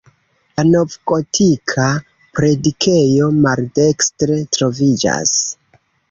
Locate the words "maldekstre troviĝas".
3.43-5.35